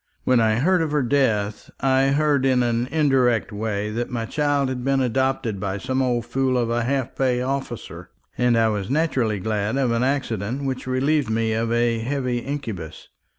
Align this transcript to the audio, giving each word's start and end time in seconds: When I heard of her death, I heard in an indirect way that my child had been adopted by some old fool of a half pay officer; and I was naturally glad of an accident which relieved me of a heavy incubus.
When 0.23 0.39
I 0.39 0.55
heard 0.55 0.81
of 0.81 0.89
her 0.93 1.03
death, 1.03 1.69
I 1.79 2.07
heard 2.07 2.43
in 2.43 2.63
an 2.63 2.87
indirect 2.87 3.51
way 3.51 3.91
that 3.91 4.09
my 4.09 4.25
child 4.25 4.67
had 4.69 4.83
been 4.83 4.99
adopted 4.99 5.59
by 5.59 5.77
some 5.77 6.01
old 6.01 6.25
fool 6.25 6.57
of 6.57 6.71
a 6.71 6.83
half 6.83 7.15
pay 7.15 7.39
officer; 7.43 8.09
and 8.35 8.57
I 8.57 8.67
was 8.69 8.89
naturally 8.89 9.39
glad 9.39 9.77
of 9.77 9.91
an 9.91 10.01
accident 10.01 10.63
which 10.63 10.87
relieved 10.87 11.29
me 11.29 11.53
of 11.53 11.71
a 11.71 11.99
heavy 11.99 12.39
incubus. 12.39 13.09